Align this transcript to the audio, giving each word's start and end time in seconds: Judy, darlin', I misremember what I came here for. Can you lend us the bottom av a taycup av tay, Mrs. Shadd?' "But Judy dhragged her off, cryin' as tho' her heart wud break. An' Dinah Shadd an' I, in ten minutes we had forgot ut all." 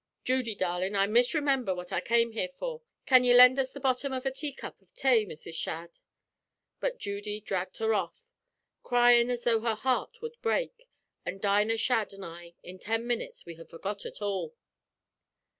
Judy, 0.23 0.55
darlin', 0.55 0.95
I 0.95 1.05
misremember 1.05 1.75
what 1.75 1.93
I 1.93 2.01
came 2.01 2.31
here 2.31 2.49
for. 2.57 2.81
Can 3.05 3.23
you 3.23 3.35
lend 3.35 3.59
us 3.59 3.71
the 3.71 3.79
bottom 3.79 4.11
av 4.13 4.25
a 4.25 4.31
taycup 4.31 4.81
av 4.81 4.91
tay, 4.95 5.27
Mrs. 5.27 5.53
Shadd?' 5.53 5.99
"But 6.79 6.97
Judy 6.97 7.39
dhragged 7.39 7.77
her 7.77 7.93
off, 7.93 8.25
cryin' 8.81 9.29
as 9.29 9.43
tho' 9.43 9.59
her 9.61 9.75
heart 9.75 10.19
wud 10.19 10.37
break. 10.41 10.89
An' 11.23 11.37
Dinah 11.37 11.77
Shadd 11.77 12.15
an' 12.15 12.23
I, 12.23 12.55
in 12.63 12.79
ten 12.79 13.05
minutes 13.05 13.45
we 13.45 13.57
had 13.57 13.69
forgot 13.69 14.03
ut 14.07 14.23
all." 14.23 14.55